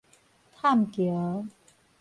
[0.57, 1.45] 探橋